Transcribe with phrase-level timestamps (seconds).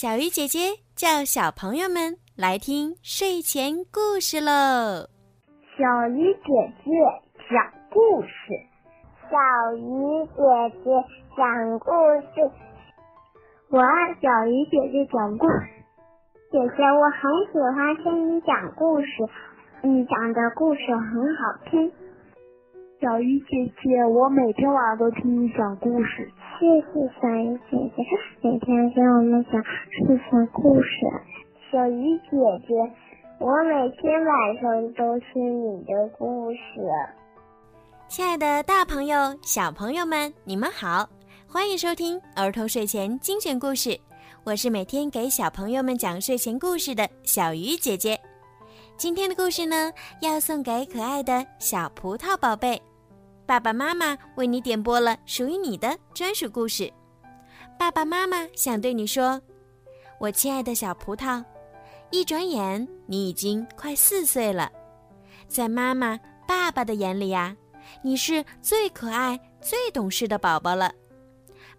[0.00, 5.10] 小鱼姐姐叫小朋友们来听睡前故事喽。
[5.74, 6.54] 小鱼姐
[6.86, 6.94] 姐
[7.50, 7.58] 讲
[7.90, 8.30] 故事，
[9.26, 9.82] 小鱼
[10.38, 10.38] 姐
[10.84, 11.02] 姐
[11.36, 11.90] 讲故
[12.30, 12.46] 事，
[13.70, 15.66] 我爱小鱼姐姐讲故事。
[16.52, 19.10] 姐姐，我很喜欢听你讲故事，
[19.82, 21.90] 你讲的故事很好听。
[23.00, 26.30] 小鱼姐姐，我每天晚上都听你讲故事。
[26.58, 28.02] 谢谢小鱼姐姐，
[28.42, 30.88] 每天给我们讲睡前故事。
[31.70, 32.74] 小鱼姐姐，
[33.38, 36.58] 我每天晚上都听你的故事。
[38.08, 41.08] 亲爱的，大朋友、小朋友们，你们好，
[41.46, 43.96] 欢迎收听儿童睡前精选故事。
[44.42, 48.18] 我是每天给小朋友们讲睡前故事的小鱼姐姐。
[48.96, 52.82] 今天的故事呢，要送给可爱的小葡萄宝贝。
[53.48, 56.92] 爸爸妈妈为你点播了属于你的专属故事。
[57.78, 59.40] 爸爸妈妈想对你说
[60.20, 61.42] ：“我亲爱的小葡萄，
[62.10, 64.70] 一转眼你已经快四岁了，
[65.48, 67.56] 在妈妈、爸爸的眼里呀，
[68.02, 70.92] 你是最可爱、最懂事的宝宝了。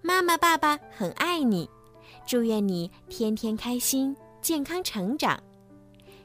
[0.02, 1.70] 妈妈、爸爸很爱你，
[2.26, 5.40] 祝愿你天天开心、健康成长。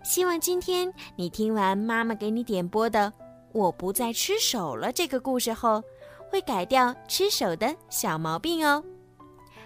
[0.02, 3.12] 希望今天你听完妈妈给你点播的。”
[3.54, 4.92] 我不再吃手了。
[4.92, 5.80] 这个故事后，
[6.28, 8.84] 会改掉吃手的小毛病哦。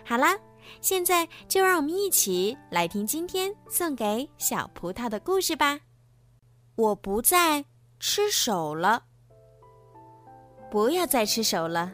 [0.04, 0.38] 好啦，
[0.82, 5.80] 现在就让我们一起来听今天送给小葡萄的故事吧。
[6.76, 7.64] 我不再
[7.98, 9.02] 吃手了，
[10.70, 11.90] 不要再吃手了。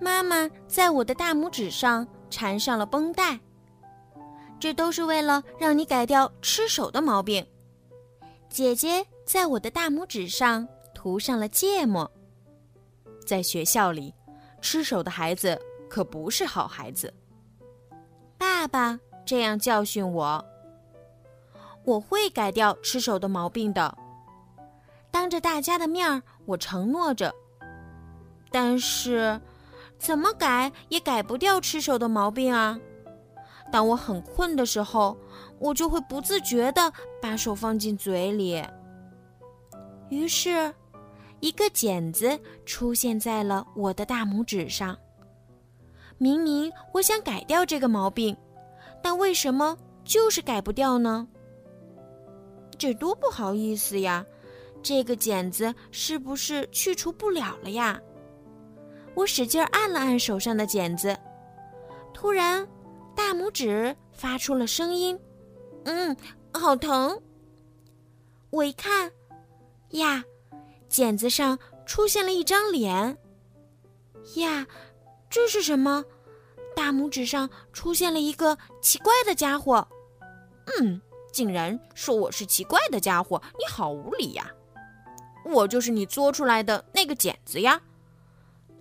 [0.00, 3.38] 妈妈在我的大拇指上缠上了绷带，
[4.58, 7.46] 这都是为了让你改掉吃手的毛病。
[8.48, 9.06] 姐姐。
[9.32, 12.10] 在我的大拇指上涂上了芥末。
[13.24, 14.12] 在学校里，
[14.60, 15.56] 吃手的孩子
[15.88, 17.14] 可不是好孩子。
[18.36, 20.44] 爸爸这样教训我。
[21.84, 23.96] 我会改掉吃手的毛病的。
[25.12, 27.32] 当着大家的面儿，我承诺着。
[28.50, 29.40] 但是，
[29.96, 32.76] 怎么改也改不掉吃手的毛病啊！
[33.70, 35.16] 当我很困的时候，
[35.60, 36.92] 我就会不自觉地
[37.22, 38.60] 把手放进嘴里。
[40.10, 40.72] 于是，
[41.40, 44.96] 一个茧子出现在了我的大拇指上。
[46.18, 48.36] 明明我想改掉这个毛病，
[49.02, 51.26] 但为什么就是改不掉呢？
[52.76, 54.24] 这多不好意思呀！
[54.82, 58.00] 这个茧子是不是去除不了了呀？
[59.14, 61.16] 我使劲按了按手上的茧子，
[62.12, 62.66] 突然，
[63.14, 65.18] 大拇指发出了声音
[65.84, 66.16] ：“嗯，
[66.52, 67.20] 好疼。”
[68.50, 69.10] 我一看。
[69.90, 70.24] 呀，
[70.88, 73.18] 剪子上出现了一张脸。
[74.36, 74.66] 呀，
[75.28, 76.04] 这是什么？
[76.76, 79.86] 大拇指上出现了一个奇怪的家伙。
[80.78, 81.00] 嗯，
[81.32, 84.50] 竟然说我是奇怪的家伙，你好无理呀！
[85.44, 87.80] 我就是你作出来的那个剪子呀。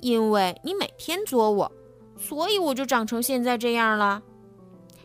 [0.01, 1.71] 因为你每天作我，
[2.17, 4.21] 所以我就长成现在这样了。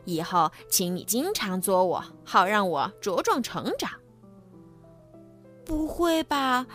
[0.04, 3.91] 以后请你经常作我，好让我茁壮成长。
[5.65, 6.67] 不会吧，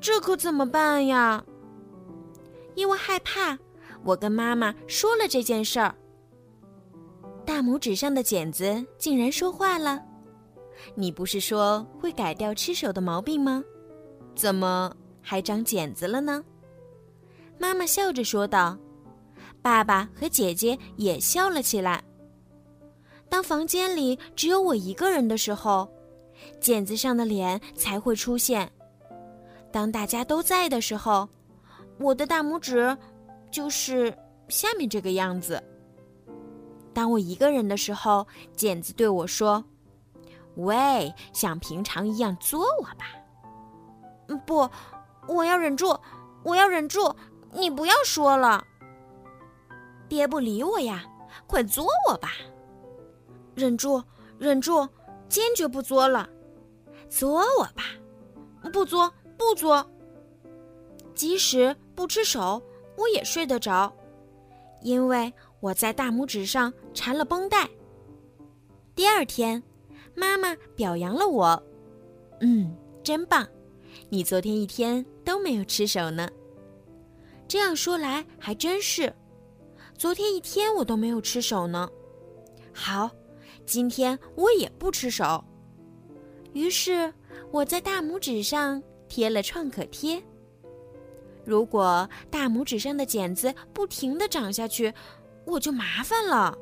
[0.00, 1.44] 这可怎么办呀？
[2.74, 3.56] 因为害怕，
[4.02, 5.94] 我跟妈妈说了这件事儿。
[7.46, 10.02] 大拇指上的茧子竟然说话了
[10.96, 13.62] ：“你不是说会改掉吃手的毛病吗？
[14.34, 16.42] 怎么还长茧子了呢？”
[17.56, 18.76] 妈妈笑着说道。
[19.62, 22.02] 爸爸和姐姐也笑了起来。
[23.28, 25.88] 当房间里只有我一个人的时候。
[26.60, 28.70] 剪子上的脸才会出现。
[29.72, 31.28] 当大家都在的时候，
[31.98, 32.96] 我的大拇指
[33.50, 34.16] 就是
[34.48, 35.62] 下面这个样子。
[36.92, 39.64] 当我一个人的时候，剪子对我说
[40.56, 43.06] ：“喂，像平常一样作我吧。
[44.46, 44.68] ”“不，
[45.28, 45.98] 我要忍住，
[46.44, 47.14] 我要忍住，
[47.52, 48.64] 你不要说了。
[50.08, 51.04] ”“别不理我呀，
[51.46, 52.30] 快作我吧。
[53.56, 54.02] ”“忍住，
[54.38, 54.88] 忍住，
[55.28, 56.28] 坚决不作了。”
[57.16, 57.84] 作我吧，
[58.72, 59.88] 不作不作。
[61.14, 62.60] 即使不吃手，
[62.96, 63.94] 我也睡得着，
[64.82, 67.70] 因为我在大拇指上缠了绷带。
[68.96, 69.62] 第二天，
[70.16, 71.62] 妈妈表扬了我，
[72.40, 73.46] 嗯，真棒，
[74.08, 76.28] 你昨天一天都没有吃手呢。
[77.46, 79.14] 这样说来还真是，
[79.96, 81.88] 昨天一天我都没有吃手呢。
[82.72, 83.08] 好，
[83.64, 85.44] 今天我也不吃手。
[86.54, 87.12] 于是，
[87.50, 90.22] 我在大拇指上贴了创可贴。
[91.44, 94.90] 如果大拇指上的茧子不停地长下去，
[95.44, 96.56] 我就麻烦了。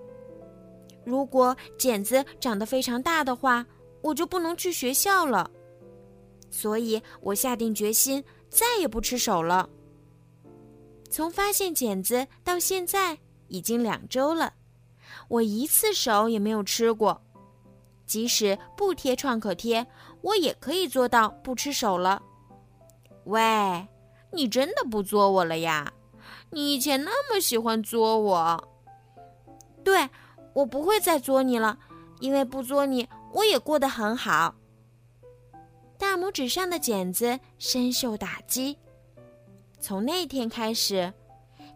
[1.04, 3.64] 如果茧子长得非常大的话，
[4.00, 5.48] 我就不能去学校了。
[6.50, 9.68] 所以我下定决心再也不吃手了。
[11.10, 13.18] 从发现茧子到现在
[13.48, 14.54] 已经两周了，
[15.28, 17.22] 我一次手也没有吃过。
[18.12, 19.86] 即使不贴创可贴，
[20.20, 22.22] 我也可以做到不吃手了。
[23.24, 23.88] 喂，
[24.32, 25.90] 你真的不作我了呀？
[26.50, 28.68] 你以前那么喜欢作我。
[29.82, 30.10] 对，
[30.52, 31.78] 我不会再作你了，
[32.20, 34.54] 因为不作你，我也过得很好。
[35.96, 38.76] 大拇指上的茧子深受打击。
[39.80, 41.10] 从那天开始，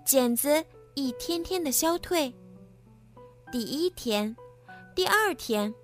[0.04, 0.62] 茧子
[0.92, 2.30] 一天天的消退。
[3.50, 4.36] 第一天，
[4.94, 5.74] 第二天，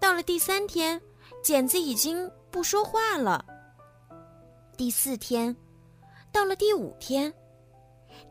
[0.00, 1.00] 到了第三天，
[1.42, 3.44] 茧子已经不说话了。
[4.76, 5.54] 第四天，
[6.30, 7.32] 到了第五天，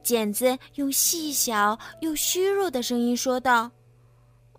[0.04, 3.70] 茧子用细小又虚弱的声音说道：“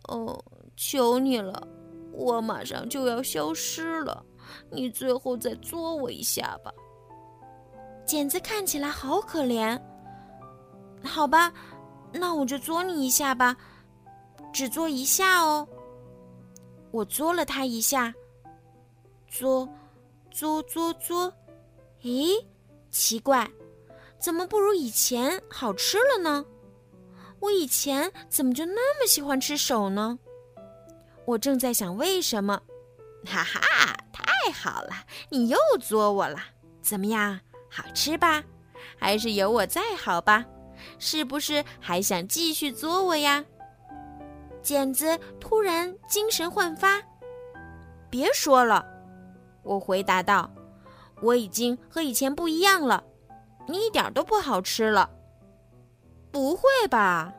[0.08, 0.38] 哦，
[0.76, 1.66] 求你了，
[2.12, 4.24] 我马上就要消失了，
[4.70, 6.72] 你最后再作我一下吧。”
[8.04, 9.80] 茧子看起来好可怜。
[11.04, 11.52] 好吧，
[12.12, 13.56] 那我就作你一下吧，
[14.52, 15.66] 只作一下哦。
[16.90, 18.14] 我作了他一下，
[19.28, 19.68] 作，
[20.30, 21.32] 作，作，作。
[22.02, 22.44] 咦，
[22.90, 23.50] 奇怪，
[24.18, 26.44] 怎么不如以前好吃了呢？
[27.40, 30.18] 我以前怎么就那么喜欢吃手呢？
[31.26, 32.60] 我正在想为什么。
[33.24, 33.60] 哈哈，
[34.12, 34.92] 太好了，
[35.28, 36.38] 你又作我了，
[36.80, 37.40] 怎么样？
[37.68, 38.42] 好吃吧？
[38.96, 40.44] 还是有我在好吧？
[40.98, 43.44] 是不是还想继续作我呀？
[44.66, 47.00] 剪子突然精神焕发。
[48.10, 48.84] 别说了，
[49.62, 50.50] 我回答道
[51.22, 53.04] ：“我已经和以前不一样了，
[53.68, 55.08] 你一点都不好吃了。”
[56.32, 57.32] 不会吧？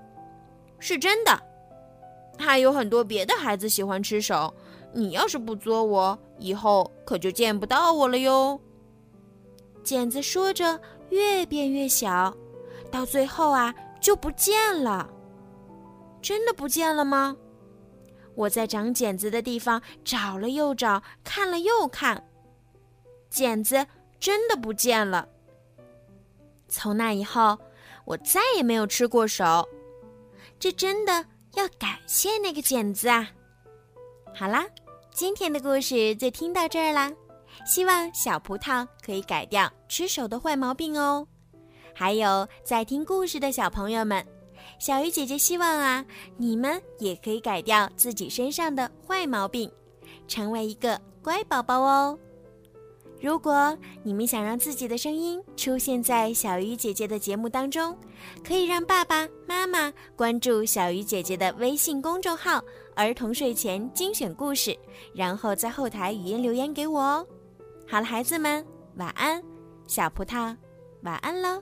[0.80, 1.38] 是真的。
[2.40, 4.54] 还有很多别的孩子喜欢吃手，
[4.94, 8.58] 你要是不作我，以后可就见不到我了哟。
[9.84, 10.80] 茧子说着，
[11.10, 12.34] 越变越小，
[12.90, 15.10] 到最后啊，就不见了。
[16.28, 17.38] 真的不见了吗？
[18.36, 22.22] 我在长茧子的地方找了又找，看了又看，
[23.30, 23.88] 茧子
[24.20, 25.26] 真的不见了。
[26.68, 27.58] 从那以后，
[28.04, 29.66] 我再也没有吃过手。
[30.60, 33.32] 这真的要感谢那个茧子啊！
[34.36, 34.66] 好啦，
[35.14, 37.10] 今天的故事就听到这儿啦。
[37.66, 41.26] 希望小葡萄可以改掉吃手的坏毛病哦。
[41.96, 44.28] 还有在听故事的小朋友们，
[44.80, 46.06] 小鱼姐姐希望啊，
[46.38, 49.72] 你们也可以改掉自己身上的坏毛病，
[50.28, 52.18] 成为一个乖宝宝哦。
[53.20, 57.98] 如果你们想让自己的声音出现在小鱼姐姐的节目当中，
[58.46, 62.64] 可以让爸爸妈妈关注小鱼姐姐的微信公众号
[62.96, 64.78] “儿童睡前精选故事”，
[65.16, 67.28] 然后在后台语音留言给我哦。
[67.88, 68.64] 好了，孩子们，
[68.98, 69.42] 晚安，
[69.88, 70.56] 小葡萄，
[71.02, 71.60] 晚安喽。